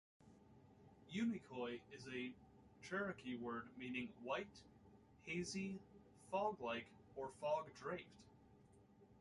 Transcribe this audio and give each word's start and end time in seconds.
"Unicoi" 1.13 1.79
is 1.93 2.07
a 2.11 2.31
Cherokee 2.81 3.35
word 3.35 3.65
meaning 3.77 4.09
"white," 4.23 4.63
"hazy," 5.27 5.77
"fog-like," 6.31 6.87
or 7.15 7.29
"fog 7.39 7.69
draped. 7.75 8.09